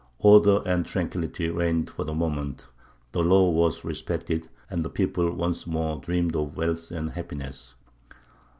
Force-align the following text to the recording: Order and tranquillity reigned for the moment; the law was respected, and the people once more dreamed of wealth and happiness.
Order 0.17 0.63
and 0.65 0.83
tranquillity 0.83 1.49
reigned 1.51 1.91
for 1.91 2.03
the 2.05 2.15
moment; 2.15 2.67
the 3.11 3.21
law 3.21 3.51
was 3.51 3.85
respected, 3.85 4.47
and 4.67 4.83
the 4.83 4.89
people 4.89 5.31
once 5.31 5.67
more 5.67 5.99
dreamed 6.01 6.35
of 6.35 6.57
wealth 6.57 6.89
and 6.89 7.11
happiness. 7.11 7.75